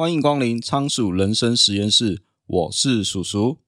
[0.00, 3.58] 欢迎光临仓鼠人生实验室，我是鼠鼠。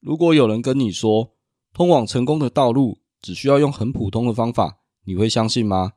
[0.00, 1.34] 如果有人跟你说，
[1.74, 5.92] 通往成功的道路只需要用很普通的方法，你会相信吗？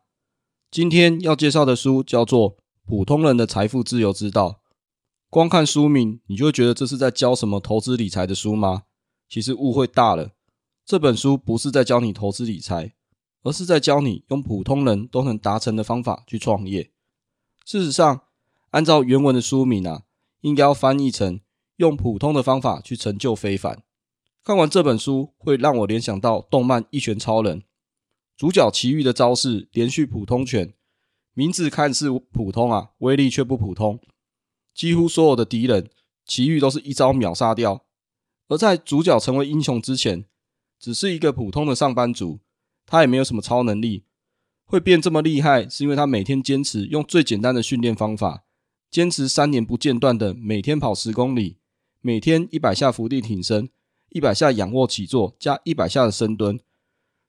[0.70, 4.50] 今天要介绍的书叫做《普通人的财富自由之道》。
[5.30, 8.84] 光看书名，你就会觉得这是在教什么投资理财的书吗？
[9.30, 10.32] 其实误会大了。
[10.90, 12.96] 这本书不是在教你投资理财，
[13.44, 16.92] 而是在教你用普通人都能达成的方法去创业。
[17.64, 18.24] 事实上，
[18.72, 20.06] 按照原文的书名啊，
[20.42, 21.42] 应该要翻译成
[21.78, 23.84] “用普通的方法去成就非凡”。
[24.44, 27.62] 看完这本书，会让我联想到动漫《一拳超人》，
[28.36, 30.74] 主角奇遇的招式连续普通拳，
[31.36, 34.00] 名字看似普通啊，威力却不普通。
[34.74, 35.92] 几乎所有的敌人，
[36.26, 37.86] 奇遇都是一招秒杀掉。
[38.48, 40.26] 而在主角成为英雄之前，
[40.80, 42.40] 只是一个普通的上班族，
[42.86, 44.06] 他也没有什么超能力。
[44.66, 48.44] 会变这么厉害，是因为他每天坚持用最简单的训练方法，
[48.92, 51.58] 坚持三年不间断的每天跑十公里，
[52.02, 53.70] 每天一百下伏地挺身，
[54.10, 56.60] 一百下仰卧起坐，加一百下的深蹲，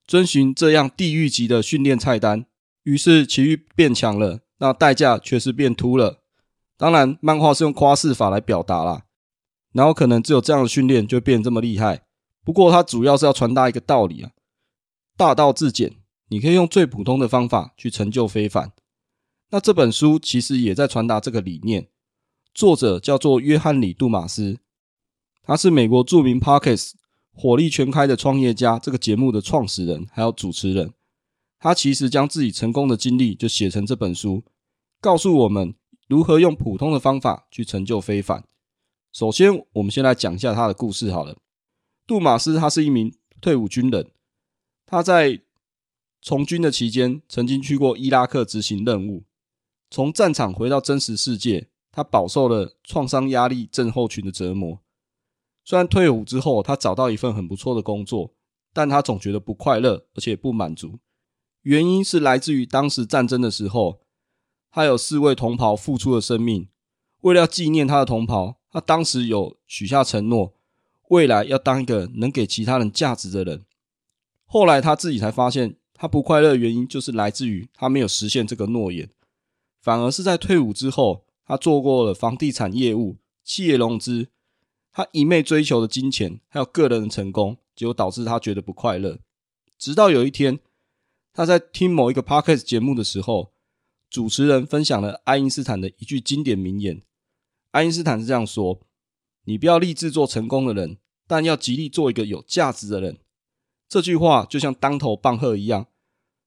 [0.06, 2.44] 遵循这样地狱级的训练菜单。
[2.82, 6.22] 于是奇遇变强了，那代价却是变秃了。
[6.76, 9.04] 当然，漫画是用夸饰法来表达啦，
[9.72, 12.04] 然后可能只有这样的训练就变这么厉害。
[12.44, 14.33] 不过，它主要是要传达一个道理啊：
[15.16, 15.96] 大道至简，
[16.28, 18.72] 你可以用最普通的方法去成就非凡。
[19.50, 21.88] 那这本书其实也在传达这个理念。
[22.55, 24.58] 作者叫做约翰·里·杜马斯，
[25.42, 26.92] 他是美国著名 Parkes
[27.32, 30.92] 火力全开的创业家这个节目的创始人，还有主持人。
[31.58, 34.44] 他其实将自己成功的经历就写成这本书，
[35.00, 35.75] 告诉我们。
[36.08, 38.42] 如何用普通的方法去成就非凡？
[39.12, 41.36] 首先，我们先来讲一下他的故事好了。
[42.11, 44.11] 杜马斯他是一名退伍军人，
[44.84, 45.42] 他在
[46.20, 49.22] 从军的期间曾经去过伊拉克执行任务。
[49.91, 54.81] 从战场回到真实世界，他饱受了创伤压力症候群的折磨。
[55.65, 58.34] 虽然退伍之后他找到一份很不错的工作，
[58.72, 60.99] 但他总觉得不快乐，而且不满足。
[61.62, 64.00] 原因是来自于当时战争的时候。
[64.72, 66.70] 他有四位同袍付出了生命，
[67.20, 70.56] 为了纪念他的同袍，他当时有许下承诺，
[71.10, 73.65] 未来要当一个能给其他人价值的人。
[74.47, 79.09] 后来他自己才发现，他不快乐的原因就是来自于他没有实现这个诺言，
[79.81, 84.28] 反而是在退伍之后，他做过了房地产业务、企业融资，
[84.91, 89.19] 他一味追求的金钱还有个人的成功，结果导致他觉得不快乐。
[89.78, 90.59] 直到有一天，
[91.32, 93.53] 他在听某一个 Podcast 节目的时候。
[94.10, 97.00] 主持人分享了爱因斯坦的一句经典名言。
[97.70, 98.81] 爱因斯坦是这样说
[99.50, 103.19] ：“你不要立志做成功的人，但要极力做一个有价值的人。”
[103.91, 105.88] 这句话就像当头棒喝一样。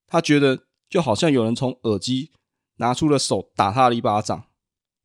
[0.08, 2.32] 他觉得就好像有人从耳机
[2.78, 4.48] 拿出了手打他了一巴掌，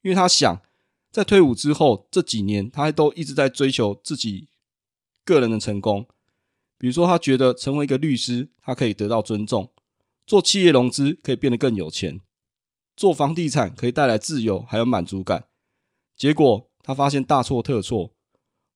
[0.02, 0.62] 因为他想，
[1.10, 4.46] 在退伍之后这几年，他都一直在追求自己
[5.24, 6.06] 个人的成功。
[6.76, 9.72] 比如说，他觉得成为一个律师，他可以得到尊重；
[10.24, 12.20] 做企业融资可以变得更有钱。
[12.96, 15.46] 做房地产可以带来自由，还有满足感。
[16.16, 18.14] 结果他发现大错特错，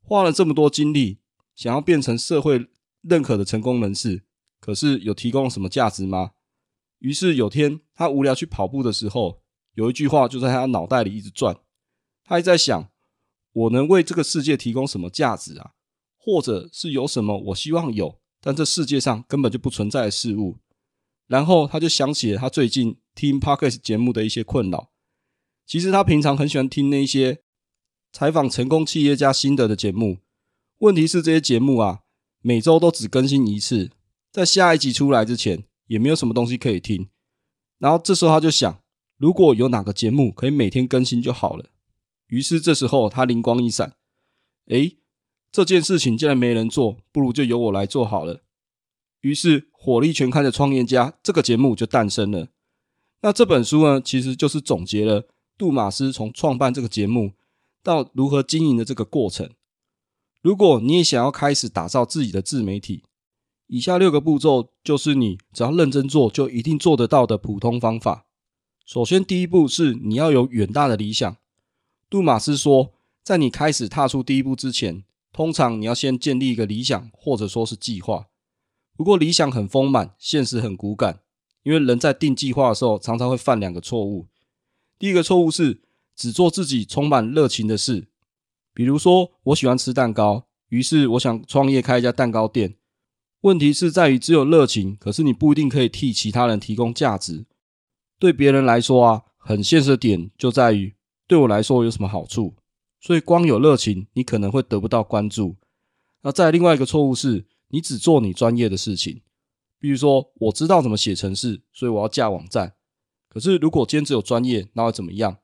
[0.02, 1.20] 花了这么多精力，
[1.54, 2.68] 想要变成社会
[3.00, 4.24] 认可的成功人士，
[4.60, 6.32] 可是有提供什么价值吗？
[6.98, 9.40] 于是有天他无聊去跑步的时候，
[9.76, 11.56] 有一句话就在他脑袋里一直转。
[12.22, 12.90] 他还在想：
[13.54, 15.70] 我能为这个世界提供什么价值啊？
[16.18, 20.58] 或者是有什么我希望有，但这世界上根本就不存在的事物？
[21.28, 24.90] 然后他就想起了他最近听 Podcast 节目的一些困扰。
[25.64, 27.40] 其实他平常很喜欢听那些
[28.12, 30.18] 采访成功企业家心得的节目。
[30.78, 32.00] 问题是这些节目啊，
[32.42, 33.90] 每周都只更新一次，
[34.30, 37.08] 在下一集出来之前，也没有什么东西可以听。
[37.78, 38.80] 然后这时候他就想，
[39.16, 41.70] 如果有哪个节目可以每天更新就好了。
[42.28, 43.94] 于是这时候他灵光一闪，
[44.68, 44.98] 诶，
[45.50, 48.42] 这件事情既然没人做，不如就由我来做好了。
[49.20, 52.48] 于是，火力全开的创业家这个节目就诞生了。
[53.20, 57.32] 那这本书呢，其实就是总结了杜马斯从创办这个节目
[57.82, 59.50] 到如何经营的这个过程。
[60.40, 63.04] 如果你也想要开始打造自己的自媒体，
[63.66, 68.26] 以下六个步骤就是你只要认真做就一定做得到的普通方法。
[68.84, 71.36] 首先，第一步是你要有远大的理想。
[72.10, 72.92] 杜马斯说，
[73.22, 78.26] 在你开始踏出第一步之前，通常你要先建立一个理想，或者说是计划。
[78.96, 81.20] 不过理想很丰满，现实很骨感。
[81.62, 84.26] 因为人在定计划的时候，常常会犯两个错误。
[84.98, 85.80] 第一个错误是
[86.14, 88.08] 只做自己充满热情的事，
[88.74, 92.76] 比如说我喜欢吃蛋糕，于是我想创业开一家蛋糕店。
[93.40, 97.46] 问题是在于只有热情，可是你不一定可以替其他人提供价值。
[98.18, 100.94] 对别人来说啊，很现实的点就在于，
[101.26, 102.54] 对我来说有什么好处？
[103.00, 105.56] 所以光有热情，你可能会得不到关注。
[106.20, 109.22] 那再另外一个错误是，你只做你专业的事情。
[109.80, 112.74] 比如说，我知道怎么写程式，所以我要架网站。
[113.28, 115.38] 可是如果今天只有专业，那会怎么样？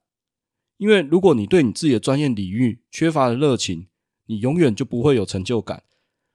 [0.78, 3.88] 因为如果你对你自己的专业领域缺乏了热情，
[4.26, 5.82] 你永远就不会有成就感。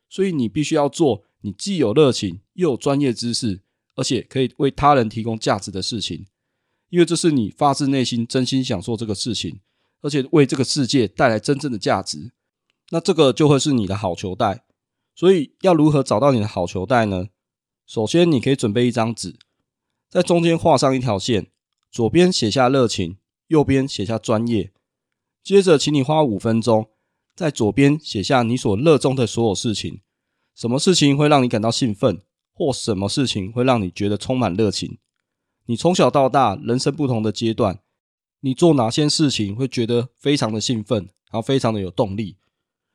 [0.10, 3.62] 所以你必须要做你既有热情又有专业知识，
[3.96, 6.28] 而且可以为他人提供价值的事情。
[6.90, 9.62] 因为这是你发自内心真心想做这个事情，
[10.02, 12.34] 而且为这个世界带来真正的价值。
[12.92, 14.66] 那这个就会是你的好球带。
[15.16, 17.30] 所以要如何找到你的好球带呢？
[17.88, 19.36] 首先，你可以准备一张纸，
[20.10, 21.48] 在中间画上一条线，
[21.92, 23.18] 左边写下热情。
[23.54, 24.72] 右边写下专业，
[25.44, 26.90] 接着请你花五分钟，
[27.36, 30.02] 在左边写下你所热衷的所有事情。
[30.56, 34.98] 什么事情会让你感到兴奋，或什么事情会让你觉得充满热情？
[35.68, 37.80] 你从小到大人生不同的阶段，
[38.40, 42.38] 你做哪些事情会觉得非常的兴奋，然后非常的有动力？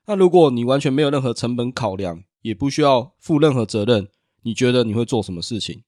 [0.07, 4.09] 那如果你完全没有任何成本考量，也不需要负任何责任，
[4.43, 5.85] 你觉得你会做什么事情？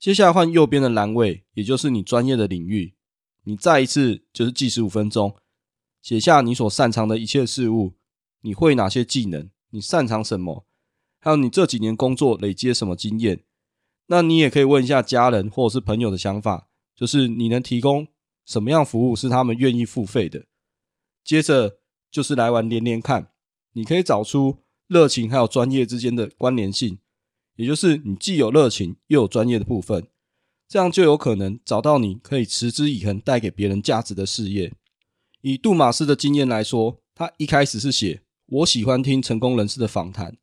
[0.00, 2.94] 接下来换右边的栏位，也就是你专业的领域。
[3.44, 5.36] 你再一次就是计时五分钟，
[6.02, 7.94] 写下你所擅长的一切事物，
[8.42, 9.50] 你会哪些技能？
[9.70, 10.66] 你擅长什么？
[11.20, 13.44] 还有你这几年工作累积了什么经验？
[14.06, 18.08] 那你也可以问一下家人或者是朋友的想法，就是你能提供
[18.44, 20.46] 什么样服务是他们愿意付费的？
[21.22, 21.78] 接着
[22.10, 23.30] 就是来玩连连看，
[23.74, 24.58] 你可以找出
[24.88, 26.98] 热情还有专业之间的关联性，
[27.54, 30.08] 也就是你既有热情又有专业的部分。
[30.70, 34.72] 这样就有可能找到你可以持之以恒带给别人价值的事业。
[35.40, 40.36] 以杜马斯的经验来说，他一开始是写“我喜欢听成功人士的访谈”，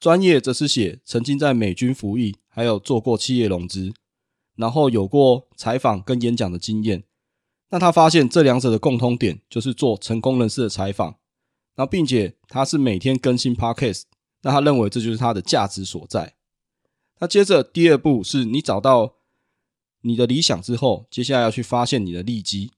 [0.00, 3.92] 专业则是写曾经在美军服役，还有做过企业融资，
[4.56, 7.04] 然后有过采访跟演讲的经验。
[7.68, 11.16] 那他发现这两者的共通点就是做成功人士的采访，
[11.74, 14.04] 然后并且他是每天更新 Podcast，
[14.40, 16.36] 那他认为这就是他的价值所在。
[17.20, 19.17] 那接着第二步是你找到。
[20.02, 22.70] 你的理想之后，接下来要去发现你的利基。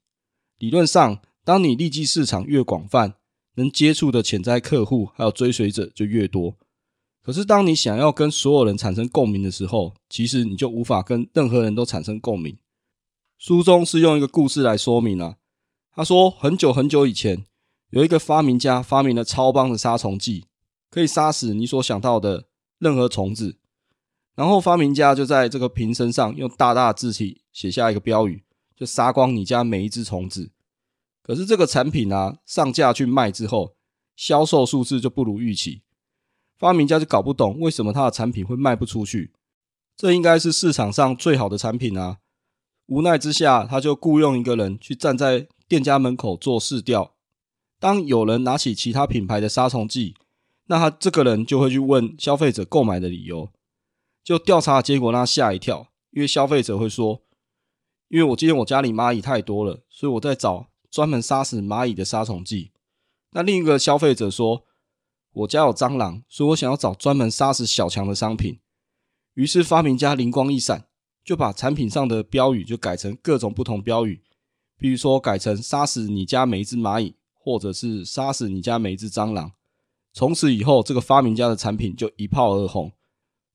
[0.59, 3.15] 理论上，当你利基市场越广泛，
[3.57, 6.57] 能接触的潜在客户还有追随者就越多。
[7.23, 12.57] 可是，当你想要跟所有人产生共鸣的时候，其实你就无法跟任何人都产生共鸣。
[13.39, 15.37] 书中是用一个故事来说明啊。
[15.95, 17.45] 他说，很久很久以前，
[17.91, 20.47] 有一个发明家发明了超棒的杀虫剂，
[20.91, 22.47] 可以杀死你所想到的
[22.79, 23.60] 任何虫子。
[24.41, 28.43] 然后发明家就在这个瓶身上用大大的字体写下一个标语，
[28.75, 30.51] 就杀光你家每一只虫子。
[31.23, 33.75] 可是这个产品啊，上架去卖之后，
[34.17, 35.83] 销售数字就不如预期。
[36.59, 39.35] 发明家就搞不懂为什么他的产品会卖不出去，
[39.95, 42.17] 这应该是市场上最好的产品啊。
[42.87, 47.13] 无奈之下，他就雇佣一个人去站在店家门口做市调。
[47.79, 50.15] 当有人拿起其他品牌的杀虫剂，
[50.69, 53.51] 那他这个人就会去问消费者购买的理由。
[54.31, 57.21] 就调查结果让他吓一跳，因为消费者会说
[58.07, 62.71] ：“因为我今天我家里蚂蚁太多了，所以我在找专门杀死蚂蚁的杀虫剂。”
[63.35, 64.67] 那另一个消费者说
[65.35, 68.61] ：“我家有蟑螂，所以我想要找专门杀死小强的商品。”
[69.35, 70.87] 于是发明家灵光一闪，
[71.25, 74.23] 就把产品上的标语就改成各种不同标语，
[74.79, 79.51] 比如说改成“杀死你家每一只蚂蚁”或者是“杀死你家每一只蟑螂”。
[80.15, 82.93] 从此以后，这个发明家的产品就一炮而红。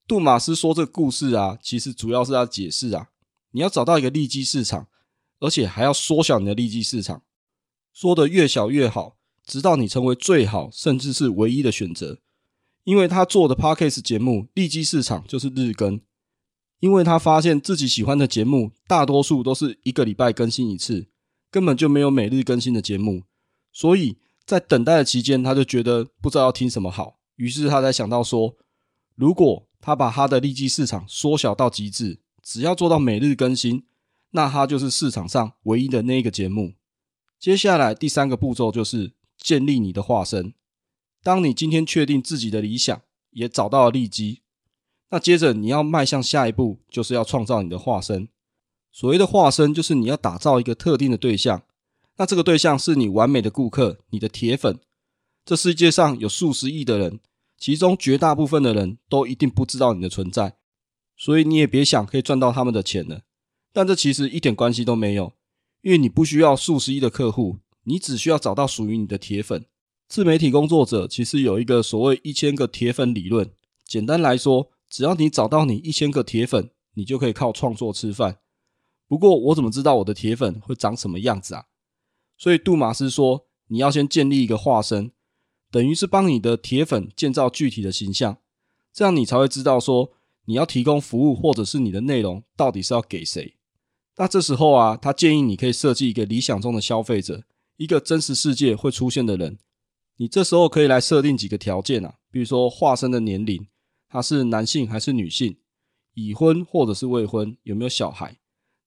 [0.07, 3.09] 杜马斯说：“这个故事啊，其实主要是要解释啊，
[3.51, 4.87] 你要找到一个利基市场，
[5.39, 7.23] 而且还要缩小你的利基市场，
[7.91, 12.19] 缩得越小越好，直到你成为最好，甚至是唯一的选择。
[12.83, 15.99] 因为他做的 Podcast 节目，利基市场就是日更，
[16.79, 21.07] 因为他发现自己喜欢的节目，大多数都是一个礼拜更新一次，
[21.49, 23.23] 根本就没有每日更新的节目，
[23.71, 28.55] 所以在等待的期间，他就觉得不知道要听什么好，于是他才想到说，
[29.15, 33.85] 如果他把他的利基市场缩小到极致，只要做到每日更新，
[34.31, 36.73] 那他就是市场上唯一的那一个节目。
[37.39, 40.55] 接下来第三个步骤就是建立你的化身。
[41.21, 42.99] 当你今天确定自己的理想，
[43.29, 44.41] 也找到了利基，
[45.11, 48.27] 那接着你要迈向下一步，就是要创造你的化身。
[48.91, 51.61] 所谓的化身，就是你要打造一个特定的对象，
[52.17, 54.79] 那这个对象是你完美的顾客，你的铁粉。
[55.45, 57.19] 这世界上有数十亿的人。
[57.57, 60.57] 其中绝大部分的人都一定不知道你的存在，
[61.15, 63.21] 所以你也别想可以赚到他们的钱了。
[63.71, 65.33] 但这其实一点关系都没有，
[65.81, 69.65] 因为你不需要数十亿的客户，你只需要找到属于你的铁粉。
[70.07, 73.51] 自媒体工作者其实有一个所谓一千个铁粉理论，
[73.85, 78.37] 简单来说，只要你找到你一千个铁粉，你就可以靠创作吃饭。
[79.07, 81.65] 不过我怎么知道我的铁粉会长什么样子啊？
[82.37, 85.11] 所以杜马斯说，你要先建立一个化身，
[85.75, 88.37] 等于是帮你的铁粉建造具体的形象，
[88.93, 90.13] 这样你才会知道说
[90.45, 93.57] 你要提供服务或者是你的内容到底是要给谁。
[94.15, 97.43] 那这时候啊，他建议你可以设计一个理想中的消费者，
[97.75, 99.59] 一个真实世界会出现的人。
[100.15, 103.67] 你这时候可以来设定几个条件啊，比如说化身的年龄，
[104.07, 105.57] 他是男性还是女性，
[106.13, 108.37] 已婚或者是未婚，有没有小孩，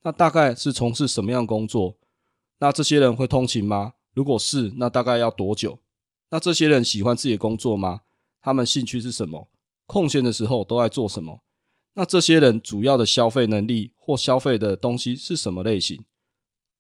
[0.04, 1.98] 那大概是从事什么样工作？
[2.60, 3.92] 那这些人会通勤吗？
[4.14, 5.78] 如果是，那大概要多久？
[6.30, 8.02] 那这些人喜欢自己的工作吗？
[8.40, 9.50] 他们兴趣是什么？
[9.86, 11.42] 空闲的时候都在做什么？
[11.94, 16.04] 那这些人主要的消费能力或消费的东西是什么类型？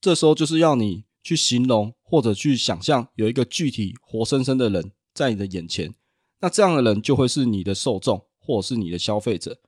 [0.00, 5.94] 这时候就是要你去形容或者去想象有一个具体活生生的人在你的眼前，
[6.40, 9.58] 那这样的人就会是你的受众或者是你的消费者。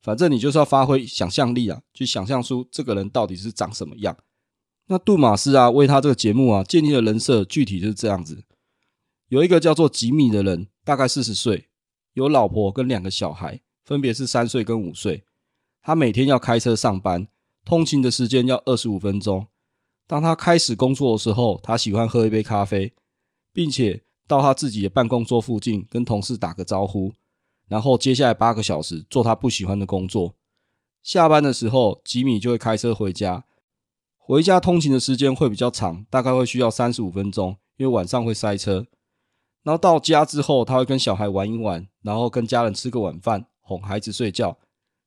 [0.00, 4.16] 反正你就是要发挥想象力啊，去想象出这个人到底是长什么样。
[4.86, 8.44] 那杜马斯啊，为他这个节目啊建立的人设具体就是这样子：
[9.28, 11.68] 有一个叫做吉米的人，大概四十岁，
[12.14, 13.60] 有老婆跟两个小孩。
[13.84, 15.24] 分别是三岁跟五岁，
[15.80, 17.26] 他每天要开车上班，
[17.64, 19.46] 通勤的时间要二十五分钟。
[20.06, 22.92] 当他开始工作的时候，他喜欢喝一杯咖啡，
[23.50, 27.14] 并且到他自己的办公桌附近跟同事打个招呼，
[27.66, 30.34] 然后接下来八个小时做他不喜欢的工作。
[31.02, 33.46] 下班的时候，吉米就会开车回家，
[34.18, 38.86] 回家通勤的时间会比较长，大概会需要三十五分钟，因为晚上会塞车。
[39.62, 43.46] 然后到家之后，他会跟小孩玩一玩，然后跟家人吃个晚饭。
[43.60, 44.56] 哄孩子睡觉，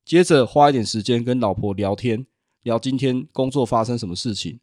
[0.06, 2.28] 接着花一点时间跟老婆聊天，
[2.62, 4.60] 聊今天工作发生什么事情，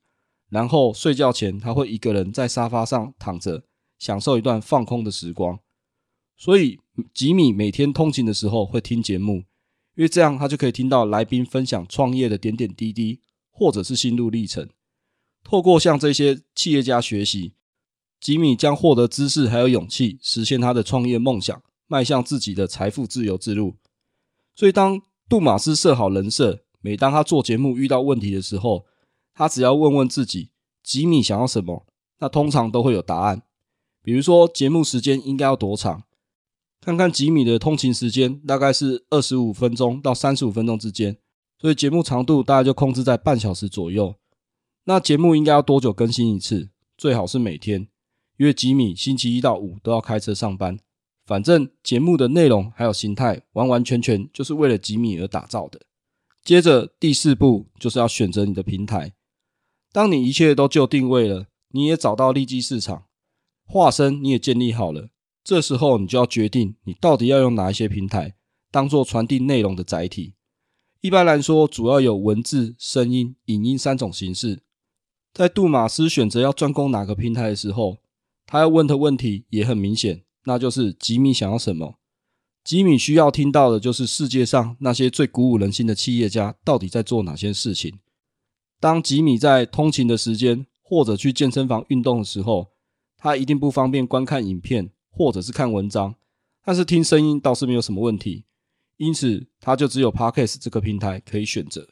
[0.50, 3.64] 然后睡觉前他会一个人在沙发上躺着，
[3.99, 5.59] 享受一段放空的时光。
[6.37, 6.78] 所以
[7.12, 9.38] 吉米每天通勤的时候会听节目，
[9.97, 14.68] 因为这样他就可以听到来宾分享创业的点点滴滴，或者是心路历程。
[15.42, 17.54] 透过向这些企业家学习，
[18.20, 23.76] 吉米将获得知识还有勇气，实现他的创业梦想，迈向自己的财富自由之路。
[24.54, 28.87] 所以，当杜马斯设好人设，每当他做节目遇到问题的时候，
[29.34, 30.50] 他只要问问自己，
[30.82, 31.87] 吉米想要什么，
[32.18, 33.42] 那通常都会有答案。
[34.02, 36.02] 比如说，节目时间应该要多长？
[36.80, 41.18] 看看吉米的通勤时间，大概是二十五分钟到三十五分钟之间，
[41.60, 44.14] 所以节目长度大概就控制在半小时左右。
[44.84, 46.70] 那节目应该要多久更新一次？
[46.96, 47.88] 最好是每天，
[48.38, 50.78] 因为吉米星期一到五都要开车上班。
[51.26, 55.78] 反正节目的内容还有形态，完完全全就是为了吉米而打造的。
[56.42, 59.12] 接着第四步就是要选择你的平台。
[59.92, 63.04] 当你一切都就定位了，你也找到利基市场，
[63.66, 65.11] 化身你也建立好了，
[65.45, 68.37] 这时候你就要决定你到底要用哪一些平台
[68.71, 70.33] 当做传递内容的载体。
[71.02, 74.62] 一般来说，主要有文字、声音、影音三种形式。
[75.35, 77.99] 在杜马斯选择要专攻哪个平台的时候，
[78.50, 80.24] 他要问的问题也很明显。
[80.44, 81.98] 那就是吉米想要什么？
[82.64, 87.98] 吉米需要听到的就是世界上那些最鼓舞人心的企业家到底在做哪些事情。
[88.80, 92.68] 当吉米在通勤的时间或者去健身房运动的时候，
[93.18, 96.14] 他一定不方便观看影片或者是看文章，
[96.64, 98.46] 但是听声音倒是没有什么问题。
[98.96, 101.88] 因此，他就只有 Podcast 这个平台可以选择。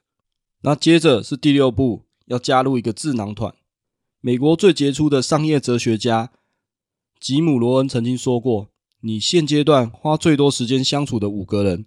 [0.62, 3.54] 那接着是第六步，要加入一个智囊团。
[4.22, 6.32] 美国最杰出的商业哲学家。
[7.26, 8.70] 吉姆·罗恩曾经说过
[9.02, 11.86] ：“你现阶段花最多时间相处的五个人，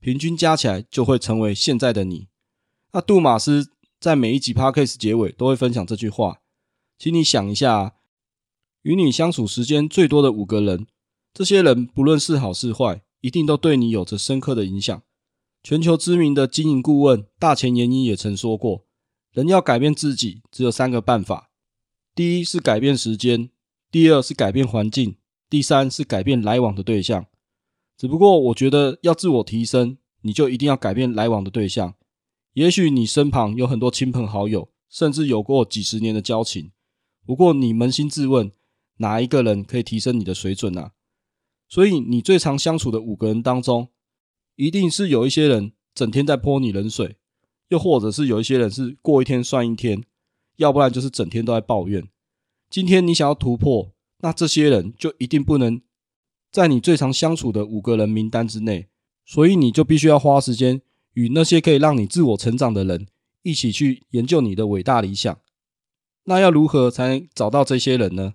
[0.00, 2.28] 平均加起来就会成为现在的你。”
[2.94, 6.40] 那杜马斯在每一集 Podcast 结尾都会分享这句话，
[6.98, 7.96] 请你想一下，
[8.80, 10.86] 与你相处时间最多的五个人，
[11.34, 15.02] 这些人不论是好是坏，一定都对你有着深刻的影响。
[15.62, 18.86] 全球知名的经营顾问大前研一也曾说过
[19.34, 21.50] ：“人要改变自己，只有三个办法，
[22.14, 23.50] 第一是改变时间。”
[23.90, 25.16] 第二是改变环境，
[25.48, 27.26] 第三是改变来往的对象。
[27.96, 31.94] 只不过，我觉得要自我提升，你就一定要改变来往的对象。
[32.52, 36.72] 也许你身旁有很多亲朋好友，甚至有过几十年的交情。
[37.24, 38.52] 不过，你扪心自问，
[38.98, 40.92] 哪一个人可以提升你的水准呢？
[41.68, 43.88] 所以，你最常相处的五个人当中，
[44.56, 47.16] 一定是有一些人整天在泼你冷水，
[47.68, 50.04] 又或者是有一些人是过一天算一天，
[50.56, 52.06] 要不然就是整天都在抱怨。
[52.70, 55.80] 今天你想要突破，那这些人就一定不能
[56.52, 58.88] 在你最常相处的五个人名单之内，
[59.24, 60.82] 所以你就必须要花时间
[61.14, 63.06] 与那些可以让你自我成长的人
[63.42, 65.38] 一起去研究你的伟大理想。
[66.24, 68.34] 那要如何才能找到这些人呢？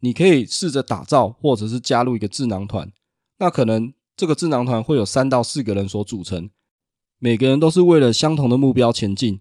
[0.00, 2.92] 你可以试着打造或者是加入一个智囊团。
[3.38, 6.50] 那可能这个智囊团会有三到四个人所组成，
[7.18, 9.40] 每个人都是为了相同的目标前进。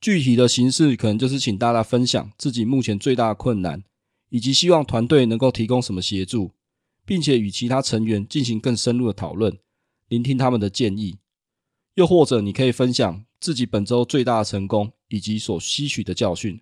[0.00, 3.82] 具体的形式可能就是请大家分享自己目前最大的困难，
[4.28, 6.52] 以及希望团队能够提供什么协助，
[7.04, 9.58] 并且与其他成员进行更深入的讨论，
[10.08, 11.18] 聆听他们的建议。
[11.94, 16.60] 又或者你可以分享自己本周最大的成功以及所吸取的教训。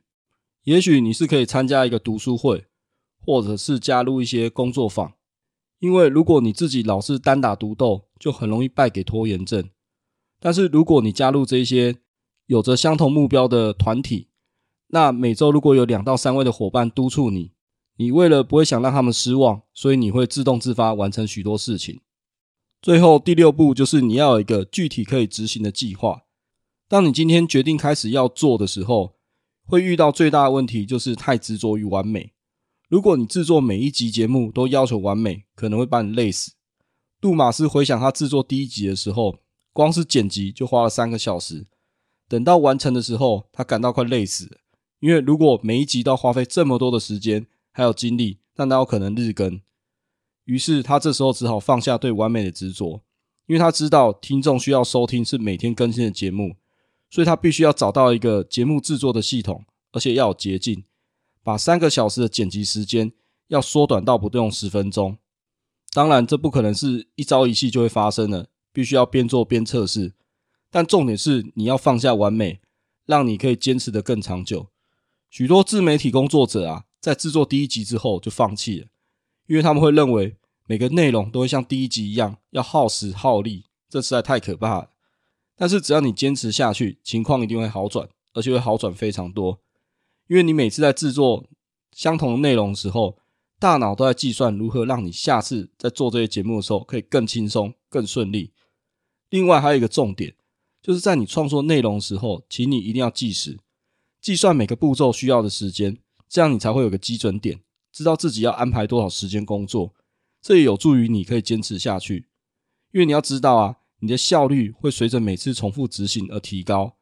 [0.63, 2.67] 也许你是可以参加一个读书会，
[3.19, 5.13] 或者是加入一些工作坊。
[5.81, 9.69] 因为如果你自己老是单打独斗，就很容易败给拖延症。
[10.41, 11.97] 但是如果你加入这些
[12.47, 14.29] 有着相同目标的团体，
[14.89, 17.53] 那每周如果有两到三位的伙伴督促你，
[17.97, 22.01] 你为了不会想让他们失望，所以你会自动自发完成许多事情。
[22.83, 26.25] 最后第六步就是你要有一个具体可以执行的计划。
[26.87, 29.15] 当你今天决定开始要做的时候，
[29.65, 32.35] 会遇到最大的问题就是太执着于完美。
[32.91, 36.53] 如果你制作每一集节目都要求完美，可能会把你累死。
[37.21, 39.39] 杜马斯回想他制作第一集的时候，
[39.73, 41.67] 光是剪辑就花了三个小时。
[42.35, 44.57] 等到完成的时候，他感到快累死了，
[44.99, 49.61] 因为如果每一集都要花费这么多的时间还有精力，那哪有可能日更？
[50.47, 53.03] 于是他这时候只好放下对完美的执着，
[53.47, 56.57] 因为他知道听众需要收听是每天更新的节目，
[57.09, 60.83] 所以他必须要找到一个节目制作的系统，而且要有捷径，
[61.45, 63.13] 把三个小时的剪辑时间
[63.47, 65.17] 要缩短到不用十分钟。
[65.93, 70.15] 当然，这不可能是一朝一夕就会发生的，必须要边做边测试。
[70.75, 72.61] 但重点是你要放下完美，
[73.07, 74.67] 让你可以坚持得更长久。
[75.31, 78.89] 许多自媒体工作者啊，在制作第一集之后就放弃了，
[79.47, 84.91] 因为他们会认为每个内容都会像第一集一样要耗时耗力，这实在太可怕了。
[85.55, 89.61] 但是只要你坚持下去，情况一定会好转，而且会好转非常多。
[90.27, 91.47] 因为你每次在制作
[91.93, 93.17] 相同的内容的时候，
[93.61, 98.53] 大脑都在计算如何让你下次在做这些节目的时候可以更轻松、更顺利。
[99.31, 100.35] 另外还有一个重点。
[100.85, 103.59] 就是在你创作内容的时候，请你一定要计时，
[104.21, 105.97] 计算每个步骤需要的时间，
[106.29, 109.95] 这样你才会有个基准点，知道自己要安排多少时间工作。
[110.43, 112.27] 这也有助于你可以坚持下去，
[112.93, 116.97] 因为你要知道啊，你的效率会随着每次重复执行而提高，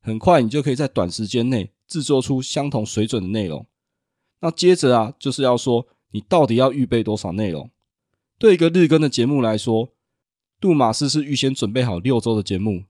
[0.00, 3.66] 很快你就可以在短时间内制作出相同水准的内容。
[4.40, 7.70] 那接着啊，就是要说你到底要预备多少内容。
[8.38, 9.92] 对一个日更的节目来说，
[10.58, 12.84] 杜马斯是预先准备好六周的节目。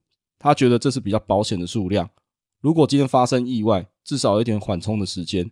[0.46, 2.08] 他觉得这是比较保险的数量。
[2.60, 5.50] 如果今天发生意外，至少有一点缓冲的时间。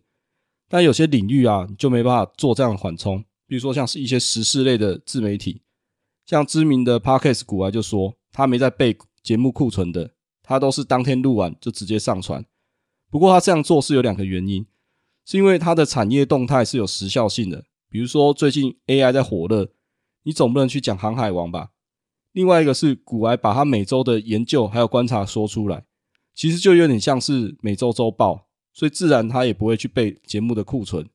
[0.68, 3.24] 但有些领域啊，你就没办法做这样的缓冲。
[3.48, 5.62] 比如说，像是一些时事类的自媒体，
[6.26, 10.12] 像知名的 Podcast 股啊，就说他没在备节目库存的，
[10.44, 12.44] 他都是当天录完就直接上传。
[13.11, 14.64] 不过他这样做是有两个原因，
[15.26, 17.64] 是因为他的产业动态是有时效性的。
[17.90, 19.72] 比如说最近 AI 在火热，
[20.22, 21.72] 你总不能去讲航海王吧？
[22.35, 25.85] 另外一个是古埃把他每周的研究还有观察说出来，
[26.35, 31.09] 其实就有点像是每周周报，所以自然他也不会去备节目的库存。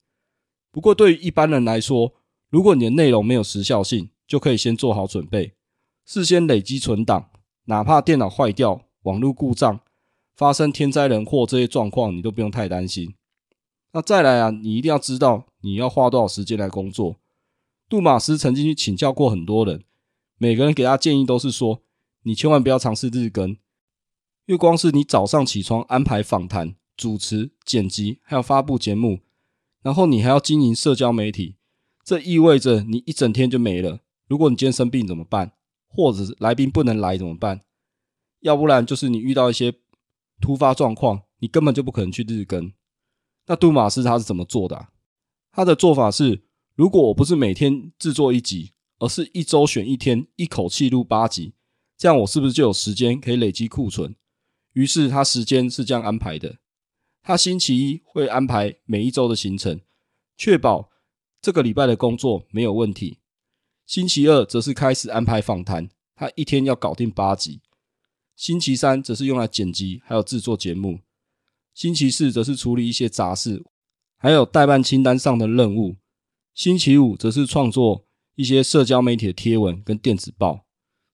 [0.72, 2.14] 不过对于一般人来说，
[2.50, 5.56] 如果你的内容没有时效性，就可以先做好准备，
[6.06, 7.30] 事先累积存档，
[7.66, 9.82] 哪怕电脑坏掉、网络故障、
[10.38, 13.14] 发生天灾人祸这些状况，你都不用太担心。
[13.92, 17.18] 那再来啊，你一定要知道你要花多少时间来工作。
[17.90, 19.84] 杜马斯曾经去请教过很多人。
[20.42, 21.84] 每个人给他建议都是说，
[22.24, 23.58] 你千万不要尝试日更，因
[24.48, 29.20] 为光是你早上起床安排访谈、主持、剪辑，还有发布节目，
[29.82, 31.58] 然后你还要经营社交媒体，
[32.06, 34.00] 这意味着你一整天就没了。
[34.30, 35.52] 如果你今天生病怎么办？
[35.90, 37.66] 或者是来宾不能来怎么办？
[38.40, 39.74] 要不然就是你遇到一些
[40.40, 42.72] 突发状况，你根本就不可能去日更。
[43.48, 44.90] 那杜马斯他是怎么做的啊？
[45.52, 48.72] 他的做法是，如果我不是每天制作一集。
[49.00, 51.54] 而是一周选一天，一口气录八集，
[51.98, 54.16] 这样我是不是就有时间可以累积库存？
[54.74, 56.58] 于是他时间是这样安排的：
[57.24, 59.82] 他星期一会安排每一周的行程，
[60.38, 60.92] 确保
[61.42, 63.20] 这个礼拜的工作没有问题。
[63.86, 67.62] 星期二则是开始安排访谈，他一天要搞定八集。
[68.36, 71.00] 星期三则是用来剪辑，还有制作节目。
[71.74, 73.64] 星期四则是处理一些杂事，
[74.18, 75.96] 还有待办清单上的任务。
[76.54, 78.09] 星期五则是创作。
[78.40, 80.66] 一些社交媒体的贴文跟电子报，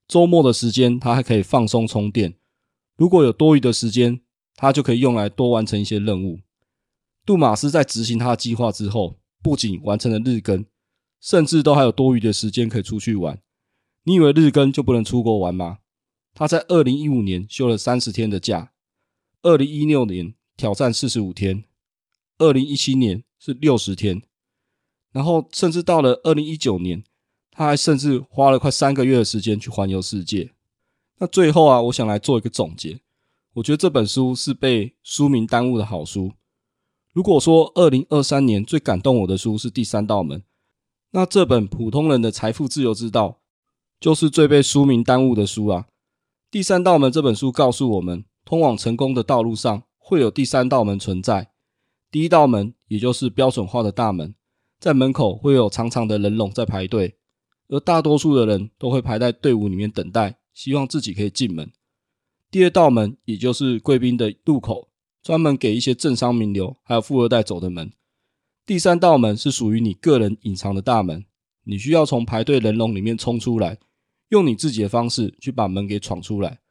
[0.08, 2.38] 周末的时间他还可以放松充电。
[2.98, 4.22] 如果有多余的时间，
[4.54, 6.42] 他就可以用来多完成一些任务。
[7.26, 10.68] 杜马斯在执行他的计划之后，不仅完成了日更，
[11.20, 13.42] 甚至都还有多余的时间可以出去玩。
[14.04, 15.80] 你以为日更就不能出国玩吗？
[16.36, 18.72] 他在二零一五年休了三十天的假，
[19.42, 21.64] 二零一六年挑战四十五天，
[22.38, 24.22] 二零一七年是六十天，
[25.12, 27.04] 然后甚至到了二零一九年。
[27.56, 30.52] 他还甚至花了快三个月的时间去环游世界。
[31.20, 33.00] 那最后啊，我想来做一个总结。
[33.54, 36.34] 我觉得这本书是被书名耽误的好书。
[37.14, 40.40] 如果说二零二三年最感动我的书是《第三道门》，
[41.12, 43.30] 那这本《普通人的财富自由之道》
[44.02, 45.84] 就是最被书名耽误的书啊。
[46.52, 51.52] 《第三道门》这本书告诉我们，通往成功的道路上会有第三道门存在。
[52.12, 54.36] 第一道门，也就是标准化的大门，
[54.78, 57.16] 在门口会有长长的人龙在排队，
[57.68, 61.72] 而大多数的人都会排在队伍里面等待，希望自己可以进门。
[62.52, 64.90] 第二道门，也就是贵宾的入口，
[65.22, 67.92] 专门给一些政商名流还有富二代走的门。
[68.66, 71.26] 第三道门是属于你个人隐藏的大门，
[71.64, 73.80] 你需要从排队人龙里面冲出来，
[74.30, 76.62] 用你自己的方式去把门给闯出来。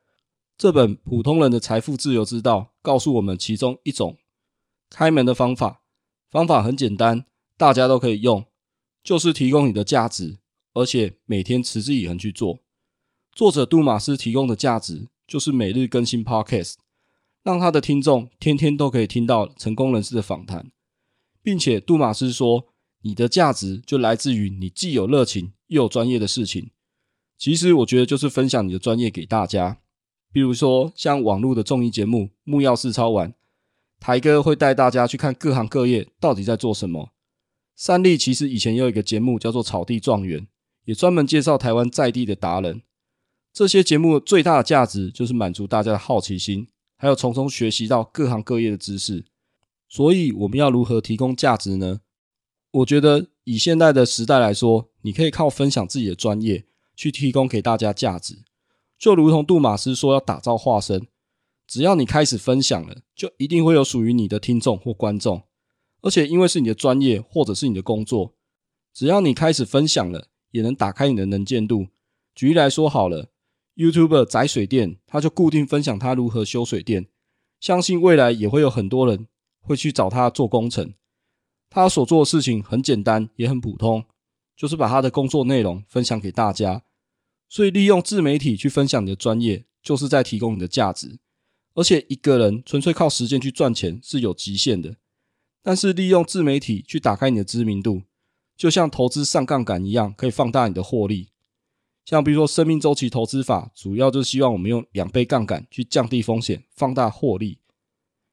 [0.57, 4.17] 这本普通人的财富自由之道告诉我们其中一种
[4.89, 5.83] 开门的方法，
[6.31, 7.27] 方法很简单，
[7.57, 8.45] 大家都可以用，
[9.03, 10.39] 就是提供你的价值，
[10.75, 12.61] 而且每天持之以恒去做。
[13.33, 16.75] 作者杜马斯提供的价值就是每日更新 Podcast，
[17.43, 20.71] 让他的听众天天都可以听到成功人士的访谈，
[21.43, 22.67] 并且杜马斯说，
[23.01, 26.71] 你的价值就来自于你既有热情又有专业的事情。
[27.39, 29.81] 其实我觉得就是分享你的专业给大家，
[30.31, 33.31] 比如说像网络的综艺节目《木曜4超玩》。
[34.01, 37.15] 台哥会带大家去看各行各业到底在做什么。
[37.75, 40.41] 三立其实以前有一个节目叫做《草地状元》，
[40.85, 42.83] 也专门介绍台湾在地的达人。
[43.53, 46.67] 这些节目最大的价值就是满足大家的好奇心，
[46.97, 49.25] 还有从中学习到各行各业的知识。
[49.89, 52.01] 所以我们要如何提供价值呢？
[52.73, 56.65] 我觉得以现在的时代来说，你可以靠分享自己的专业
[56.97, 58.39] 去提供给大家价值。
[58.99, 61.07] 就如同杜马斯说要打造化身。
[61.67, 65.45] 只要你开始分享了，就一定会有属于你的听众或观众。
[66.03, 68.35] 而且因为是你的专业或者是你的工作，
[68.93, 71.89] 只要你开始分享了，也能打开你的能见度。
[72.33, 73.33] 举例来说好了
[73.75, 77.09] ，YouTuber 宅水电，他就固定分享他如何修水电，
[77.59, 79.27] 相信未来也会有很多人
[79.61, 80.95] 会去找他做工程。
[81.69, 84.05] 他所做的事情很简单，也很普通，
[84.57, 86.85] 就是把他的工作内容分享给大家。
[87.49, 91.19] 所以利用自媒体去分享你的专业，就是在提供你的价值。
[91.75, 94.97] 而且一个人纯粹靠时间去赚钱是有极限的，
[95.65, 98.03] 但是利用自媒体去打开你的知名度，
[98.57, 101.31] 就像投资上杠杆一样，可以放大你的获利。
[102.05, 107.59] 像比如说生命周期投资法，主要就是希望我们用两倍杠杆去降低风险，放大获利。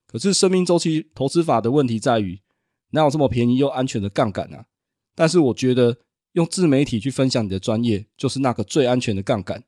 [0.05, 2.41] 可是生命周期投资法的问题在于，
[2.89, 4.65] 哪有这么便宜又安全的杠杆啊？
[5.15, 5.99] 但是我觉得
[6.33, 9.63] 用自媒体去分享你的专业，就是那个最安全的杠杆。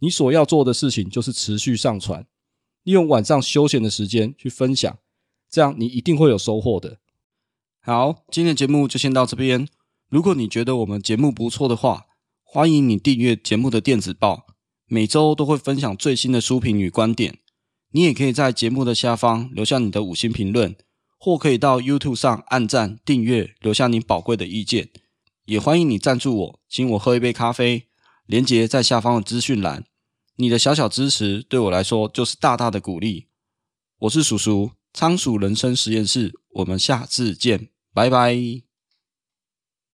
[0.00, 2.26] 你所要做的事情就是持续上传。
[2.82, 4.98] 利用晚上休闲的时间去分享，
[5.48, 6.98] 这样你一定会有收获的。
[7.80, 9.68] 好，今天的节目就先到这边。
[10.08, 12.06] 如果你觉得我们节目不错的话，
[12.42, 14.46] 欢迎你订阅节目的电子报，
[14.86, 17.40] 每周都会分享最新的书评与观点。
[17.90, 20.74] 你也可以在节目的下方留下你的五星评论，
[21.18, 24.88] 或可以到 YouTube 上按赞、订阅，留下你宝贵的意见。
[25.44, 27.84] 也欢迎你赞助我，请我喝一杯咖啡，
[28.24, 29.84] 连结在下方的资讯栏。
[30.36, 33.26] 你的小小支持对我来说就是大大的鼓励。
[34.00, 38.67] 我是叔叔，仓鼠人生实验室，我们下次见，拜拜。